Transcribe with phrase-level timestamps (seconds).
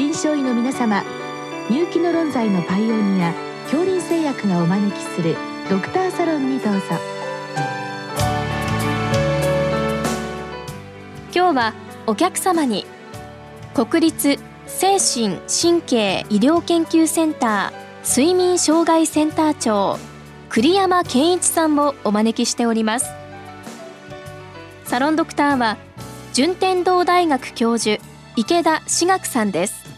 [0.00, 1.04] 臨床医の皆様
[1.68, 5.36] 入気の論剤のパイオニア恐林製薬がお招きする
[5.68, 6.80] ドクターサロンにどうぞ。
[11.34, 11.74] 今日は
[12.06, 12.86] お客様に
[13.74, 19.98] 国立精神神経医療研究センター睡眠障害センター長
[20.48, 23.10] 栗山健一さんをお招きしております。
[24.86, 25.76] サロンドクターは
[26.32, 28.02] 順天堂大学教授
[28.34, 29.89] 池田志学さんです。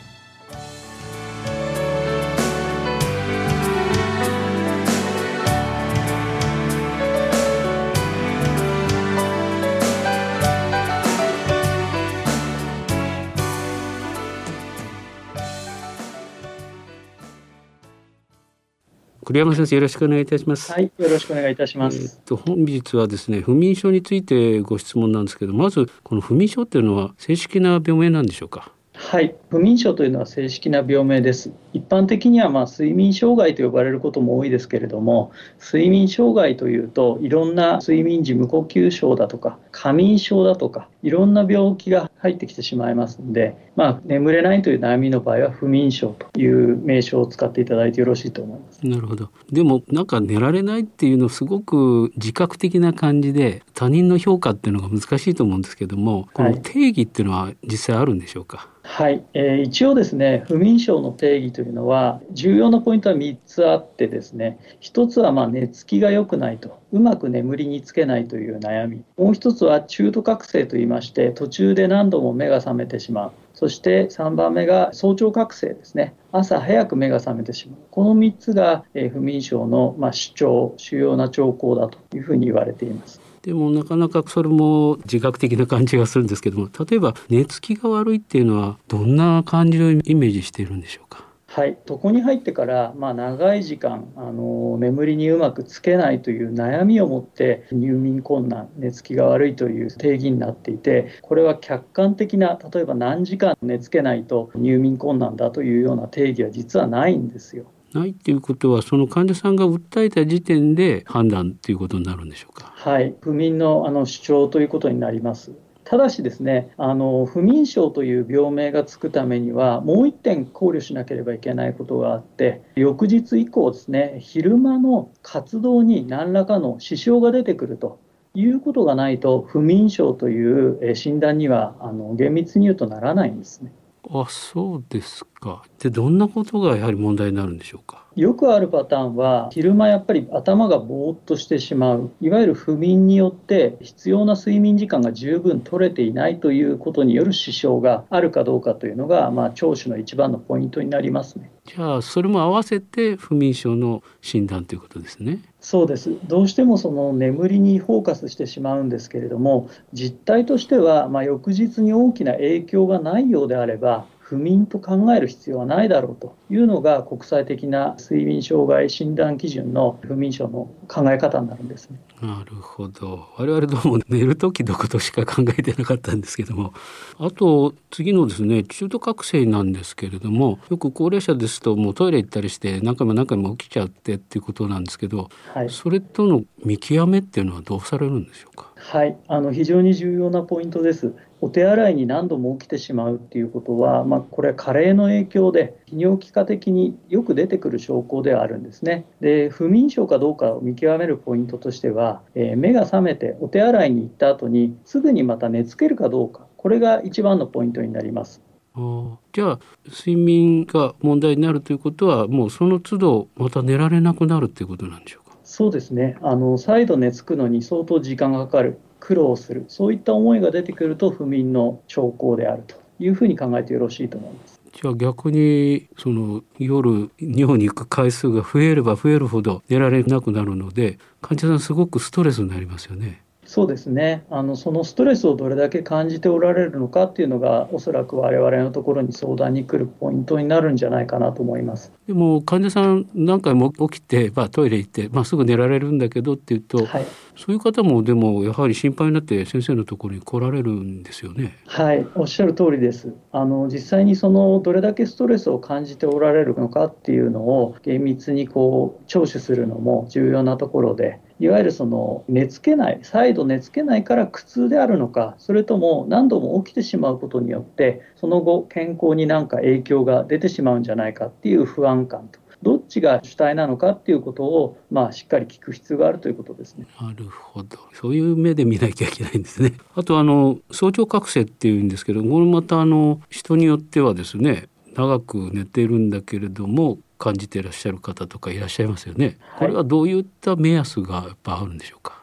[19.24, 20.72] 栗山先生よろしくお願いいたします。
[20.72, 28.72] はいよろしくお願いいたします、えっと本日はですね不眠症についてご質問なんですけどまずこの不眠症っていうのは正式な病名なんでしょうか？
[29.02, 29.34] はい。
[29.50, 31.52] 不眠症というのは正式な病名です。
[31.74, 48.86] 一般的にはま睡眠障害と呼ばれることも多いですけれども睡眠障害というといろんな睡眠時無呼吸症だとか過眠症だとかいろんな病気が入ってきてしまいますので、まあ、眠れないという悩みの場合は不眠症という名称を使っていただいてよろしいと思います。
[48.86, 49.30] なるほど。
[49.50, 59.24] でもなんか寝られないっていうのすごく自覚的な感じで他人の評価っていうのが難しいと思うんですけどもこの定義っていうのは実際あるんでしょうか、はい、はい。
[59.32, 64.58] えー、一応ですね不眠症の定義というのは重要なポイントは3つあってですね。
[64.80, 66.80] 1つはま寝つきが良くないと。
[66.92, 69.04] うまく眠りにつけないという悩み。
[69.16, 73.32] もう1つは中途覚醒といいまして途中で何度も目が覚めてしまう。
[73.54, 76.14] そして3番目が早朝覚醒ですね。
[76.32, 77.78] 朝早く目が覚めてしまう。
[77.90, 83.20] この3つが、え不眠症の、ま主張主要な兆候だというふうに言われています。
[83.42, 91.26] でもなかなかそれも自覚的な感じがするんですけども例えば寝つきが悪いっていうのはどんな感じをイメージしているんでしょうか？
[91.48, 107.66] はい、床に入ってから、まあ、長い時間あの眠りにうまくつけないという悩みを持って入眠困難寝つきが悪いという定義になっていてこれは客観的な例えば何時間寝つけないと入眠困難だというような定義は実はないんですよ。
[107.94, 112.72] ないっていうことはその患者さんが訴えた時点で判断ということになるんでしょうか？
[112.74, 115.52] はい、不眠のあの主張ということになります。
[115.84, 127.98] ただしですねあの不眠症という病名がつくためにはもう1点考慮しなければいけないことがあって翌日以降ですね昼間の活動に何らかの支障が出てくると
[128.32, 133.72] いうことがないと不眠症という診断にはあの厳密に言うとならないんですね。
[134.10, 135.62] あそうですか。
[135.78, 138.06] でどんなことがやはり問題になるんでしょうか？
[138.14, 151.50] よくあるパターンは昼間やっぱり頭がぼーっとしてしまういわゆる不眠によって必要な睡眠時間が十分取れていないということによる支障があるかどうかというのが、まあ、聴取の一番のポイントになりますね。
[151.64, 155.40] じゃあそれも合わせて不眠症の診断ということですね。
[155.60, 172.00] そうですどうしてもその眠りにフォーカスしてしまうんですけれども実態としては、まあ、翌日に大きな影響がないようであれば不眠と考える必要はないだろうというのが国際的な睡眠障害診断基準の不眠症の考え方になるんですね。
[172.22, 173.28] なるほど。
[173.36, 176.72] 我々どうも寝る時のことしか考えてなかったんですけども。
[177.18, 188.71] あと次のですね中途覚醒なんですけれどもよく高齢者ですともうトイレ行ったりして何回も何回も起きちゃってっていうことなんですけど、はい、それとの見極めっていうのはどうされるんでしょうか？
[188.84, 189.16] はい。
[189.28, 191.14] あの非常に重要なポイントです。
[191.40, 199.06] お手洗いに何度も起きてしまうっていうことは、まあ、これは加齢の影響で泌尿器科的によく出てくる証拠ではあるんですね。
[199.20, 208.42] で不眠症かどうかを見極めるポイントとしては、えー、目が覚めてお手洗いに行った後にすぐにまた寝つけるかどうかこれが一番のポイントになります。
[208.74, 224.60] あじゃあ睡眠が問題になるということはもうその都度また寝られなくなるっていうことなんでしょうそうですねあの再度寝つくのに相当時間がかかる苦労するそういった思いが出てくると不眠の兆候であるというふうに考えてよろしいと思います。
[224.72, 233.22] じゃあ逆にその夜尿に行く回数が増えれば増えるほど寝られなくなるので患者さんすごくストレスになりますよね。
[233.52, 234.24] そうですね。
[234.30, 241.92] あのそのストレスをどれだけ感じておられるのかっていうのがおそらく我々のところに相談に来るポイントになるんじゃないかなと思います。
[242.06, 251.56] でも患者さん何回も起きて、まあ、トイレ行って、まあ、すぐ寝られるんだけどっていうと、はい、そういう方もでもやはり心配になって先生のところに来られるんですよね。
[251.66, 253.14] はい、おっしゃる通りです。
[253.32, 272.38] あの実際にそのどれだけストレスを感じておられるのかっていうのを厳密にこう聴取するのも重要なところで、いわゆるその寝つけない、再度寝つけないから苦痛であるのか、それとも何度も起きてしまうことによって、その後、健康に何か影響が出てしまうんじゃないかっていう不安感と。
[272.62, 276.86] どっちが主体なのかっていうことを、まあ、しっかり聞く必要があるということですね。
[277.00, 277.78] なるほど。
[277.92, 279.74] そういう目で見なきゃいけないんですね。
[279.94, 289.38] あとあの早朝覚醒っていうんですけど、これまたあの人によってはですね、長く寝てるんだけれども感じていらっしゃる方とかいらっしゃいますよね。
[289.58, 292.12] これはどういった目安がやっぱあるんでしょうか？
[292.12, 292.21] はい、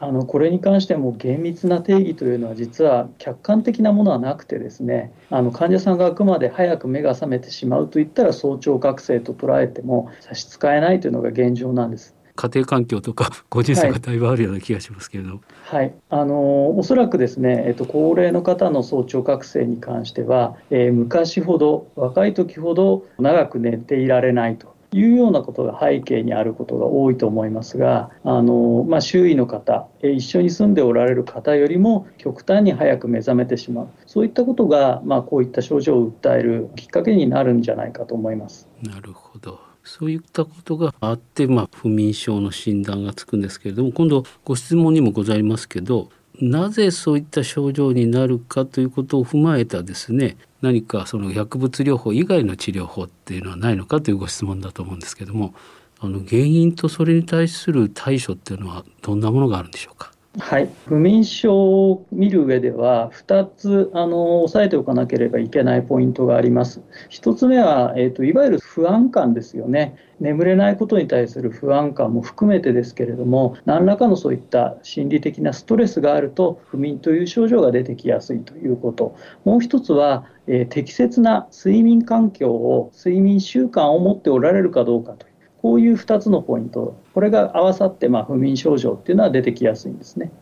[0.00, 12.14] あのこれに関しても厳密な定義というのは実は客観的なものはなくてですねあの患者さんがあくまで早く目が覚めてしまうといったら早朝覚醒と捉えても差し支えないというのが現状なんです。
[12.36, 14.18] 家庭環境とか ご時世がだい。
[14.18, 15.40] ぶあるような気がしますけれど、はい、
[15.76, 38.68] はい、あのおそらくですね、えっと、高齢の方の早朝覚醒に関しては、えー、昔ほど若い時ほど長く寝ていられないというようなことが背景にあることが多いと思いますがあの、まあ、周囲の方一緒に住んでおられる方よりも極端に早く目覚めてしまうそういったことが、まあ、こういった症状を訴えるきっかけになるんじゃないかと思います。
[38.82, 46.10] なるほどそういったことがあって、まあ、不眠症の診断がつくんですけれども今度ご質問にもございますけど
[46.40, 55.54] なぜそういった症状になるかということを踏まえたですね何かその薬物療法以外の治療法っていうのはないのかというご質問だと思うんですけども
[56.00, 60.12] あの原因とそれに対する対処っていうのはどんなものがあるんでしょうか？
[60.40, 66.80] はい、不眠症を見る上では、2つあの押さえておかなければいけないポイントがあります。
[67.10, 69.96] 1つ目は、えーと、いわゆる不安感ですよね。
[70.20, 79.16] 眠れないことに対する不安感も含めてですけれども、何らかのそういった心理的なストレスがあると、不眠という症状が出てきやすいということ。
[79.44, 85.32] もう1つは、えー、適切な睡眠環境を、睡眠習慣を持っておられるかどうかという
[85.62, 90.32] こういう2つのポイントこれが合わさってまあ不眠症状っていうのは出てきやすいんですね。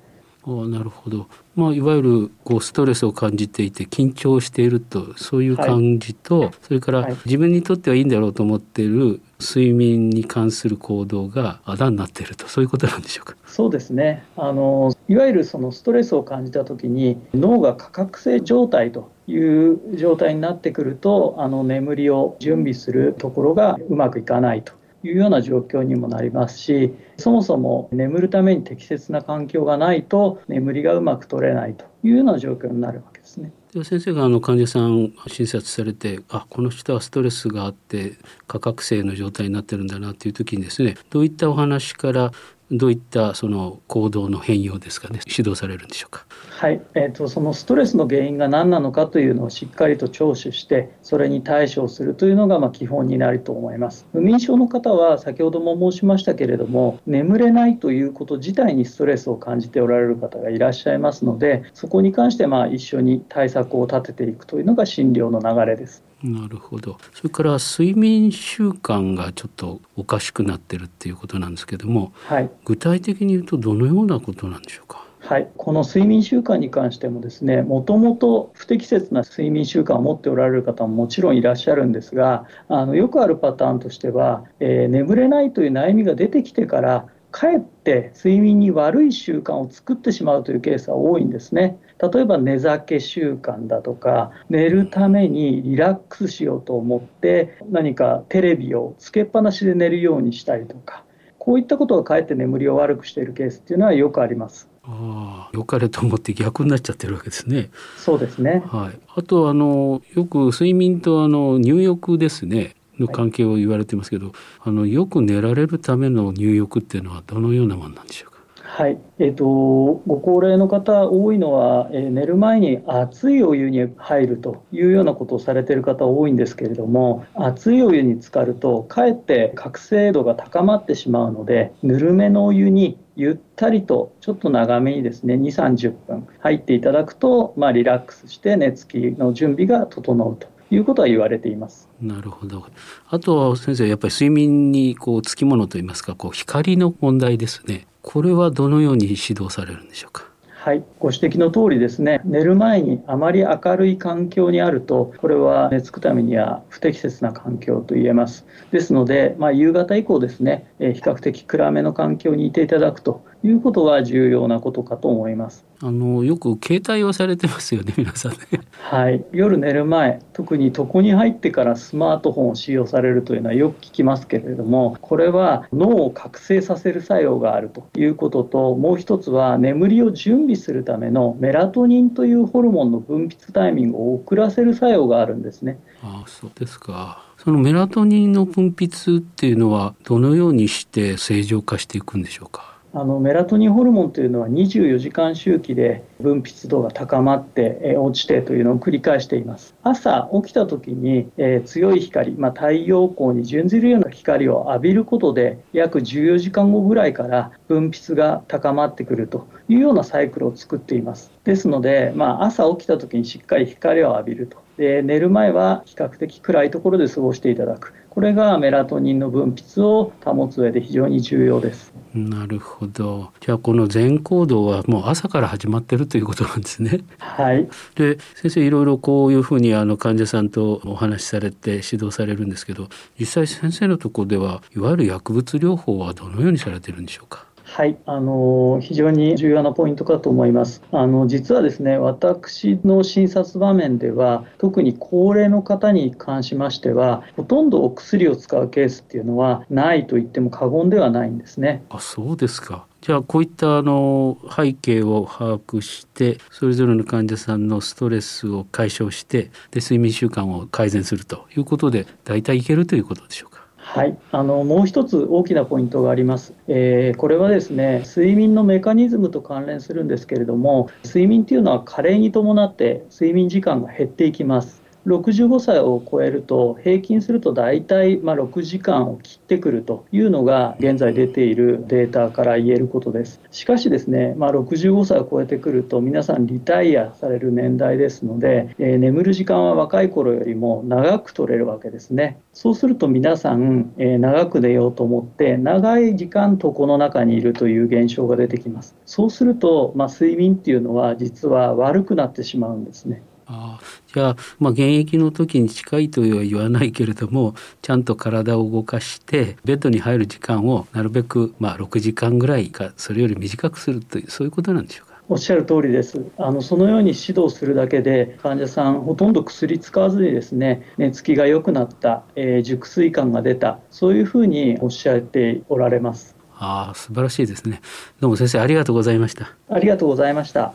[0.48, 1.26] あなるほど、
[1.56, 12.46] まあ、いわゆるこうストレスを感じていて緊張しているとそういう感じと、はい、それから自分にとってはいいんだろうと思っている睡眠に関する行動があだになっていると。
[12.46, 13.36] そういうことなんでしょうか？
[13.46, 14.24] そうですね。
[14.36, 24.74] あのいわゆるそのストレスを感じた時に脳が過覚醒状態という状態になってくるとあの眠りを準備するところがうまくいかないと
[25.06, 33.52] いうような状況にもなりますしそもそも眠るために適切な環境がないと眠りがうまく取れないというような状況になるわけですね。
[33.84, 38.14] 先生があの患者さん診察されてあこの人はストレスがあって
[38.46, 42.32] 過覚醒の状態になってるんだなという時にですねどういったお話から
[42.70, 45.20] どういったその行動の変容ですかね？
[45.26, 46.26] 指導されるんでしょうか？
[46.50, 54.06] はい、えーと、そのストレスの原因が何なのかというのをしっかりと聴取してそれに対処するというのがま基本になると思います。
[54.12, 66.02] 不眠症の方は先ほども申しましたけれども眠れないということ自体にストレスを感じておられる方がいらっしゃいますのでそこに関してまあ一緒に対策を立てていくというのが診療の流れです。
[66.26, 66.98] なるほど。
[67.14, 75.06] それから睡眠習慣がちょっとおかしくなってるっていうことなんですけども、はい、具体的に言うとどのようなことなんでしょうか？
[75.20, 91.78] はい、この睡眠習慣に関してもですねもともと不適切な睡眠習慣を持っておられる方ももちろんいらっしゃるんですがあのよくあるパターンとしては、えー、眠れないという悩みが出てきてからかえって睡眠に悪い習慣を作ってしまうというケースは多いんですね。
[92.00, 101.04] 例えば寝酒習慣だとか寝るためにリラックスしようと思って何かテレビをつけっぱなしで寝るようにしたりとか
[101.38, 104.70] こういったことがかえって眠りを悪くしているケースっていうのはよくあります。
[104.84, 107.68] ああ、良かれと思って逆になっちゃってるわけですね。
[107.98, 108.62] そうですね。
[108.66, 108.98] はい。
[109.14, 112.75] あとあのよく睡眠とあの入浴ですね。
[112.98, 114.34] の関係を言われてますけど、はい、
[114.64, 118.36] あのよく寝られるための入浴っていうのはどのようなものなんでしょうか？
[118.68, 140.48] はい、えーと、ご高齢の方、多いのは、えー、寝る前に熱いお湯に入るというようなことをされている方、多いんですけれども、熱いお湯に浸かると、かえって覚醒度が高まってしまうので、ぬるめのお湯にゆったりと、ちょっと長めにですね、2、30分入っていただくと、まあ、リラックスして寝つきの準備が整うと。
[140.70, 141.88] いうことは言われています。
[142.00, 142.66] なるほど。
[143.08, 147.86] あとは先生やっぱり睡眠にこうつきものといいますかこう光の問題ですね。
[148.02, 150.24] これはどのように指導されるんでしょうか？
[150.66, 158.44] はい、ご指摘の通りですね、寝る前にあまり明るい環境にあると、これは寝つくためには不適切な環境と言えます。
[158.72, 165.64] ですので、まあ、夕方以降ですね、え比較的暗めの環境にいていただくということが重要なことかと思います。
[165.82, 168.38] あのよく携帯をされてますよね 皆さんね。
[168.72, 185.78] はい、夜寝る前特に床に入ってからスマートフォンを使用されるというのはよく聞きますけれどもこれは脳を覚醒させる作用があるということともう一つは眠りを準備するためのメラトニンというホルモンの分泌タイミングを遅らせる作用があるんですね。
[186.02, 199.74] あそうですかそのメラトニンの分泌っていうのはどのようにして正常化していくんでしょうかあのメラトニンホルモンというのは24時間周期で分泌度が高まってえ落ちてというのを繰り返しています。
[199.82, 211.30] 朝起きた時に、えー、強い光、まあ、太陽光に準ずるような光を浴びることで約14時間後ぐらいから分泌が高まってくるというようなサイクルを作っています。
[211.44, 214.56] ですので、まあ、朝起きた時にしっかり光を浴びると。
[214.78, 217.92] で寝る前は比較的暗いところで過ごしていただく。
[218.16, 221.92] これがメラトニンの分泌を保つ上で非常に重要です。
[222.14, 223.30] なるほど。
[223.40, 227.00] じゃあこの全行動はもう朝から始まってるということなんですね。
[227.18, 227.68] はい。
[227.94, 232.88] で先生いろいろこういうふうにあの患者さんとお話しされて指導されるんですけど、
[233.20, 237.45] 実際先生のところではいわゆる薬物療法はどのようにされてるんでしょうか？
[237.76, 240.82] はい、あの非常に重要なポイントかと思います。
[240.92, 251.84] あの実はですね、私の診察場面では、特に高齢の方に関しましては、ほとんどお薬を使うケースっていうのはないと言っても過言ではないんですね。
[251.90, 252.86] あ、そうですか。
[253.02, 263.55] じゃあこういったあの背景を把握してそれぞれの患者さんのストレスを解消してで睡眠習慣を改善するということで大体いけるということでしょうか？
[263.88, 274.85] はい、あのもう一つ大きなポイントがあります、えー、これはですね睡眠のメカニズムと関連するんですけれども睡眠というのは加齢に伴って睡眠時間が減っていきます。
[275.06, 283.40] 65歳を超えると平均すると大体ま6時間を切ってくるというのが現在出ているデータから言えることです。
[283.52, 292.40] しかしですね、まあ、65歳を超えてくると皆さんリタイアされる年代ですので、えー、眠る時間は若い頃よりも長く取れるわけですね。
[292.52, 298.96] そうすると皆さん、えー、長く寝ようと思って長い時間床の中にいるという現象が出てきます。
[299.06, 303.22] そうすると、まあ、睡眠っていうのは実は悪くなってしまうんですね。
[303.46, 303.78] あ
[304.12, 315.16] じゃあ、まあ、現役の時に近いとは言わないけれどもちゃんと体を動かしてベッドに入る時間をなるべく、まあ、6時間ぐらいかそれより短くするというそういうことなんでしょうか？
[315.28, 316.24] おっしゃる通りです。
[316.38, 326.36] あのそのように指導するだけで患者さんほとんど薬使わずにですね寝つきが良くなった、えー、熟睡感が出たそういうふうにおっしゃっておられます。
[326.58, 327.80] ああ素晴らしいですね。
[328.20, 329.52] どうも先生ありがとうございました。
[329.68, 330.74] ありがとうございました。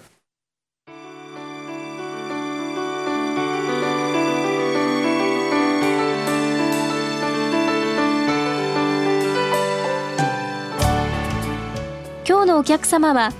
[12.61, 13.33] お客様は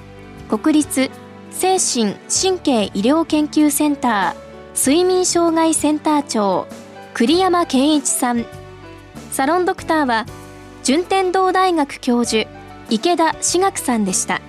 [0.50, 1.12] 国立
[1.52, 6.66] 精神神経医療研究センター睡眠障害センター長
[7.14, 8.48] 栗山健一さん。
[9.32, 10.26] サロンドクターは
[10.84, 12.50] 順天堂大学教授
[12.90, 14.42] 池田志学さんでした。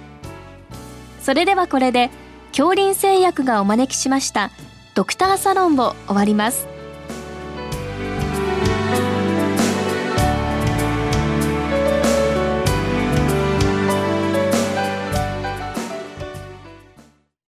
[1.21, 2.09] それではこれで
[2.53, 4.51] 恐林製薬がお招きしました
[4.95, 6.72] ドクターサロンを終わります。